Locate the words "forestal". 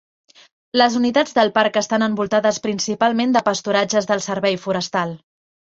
4.69-5.17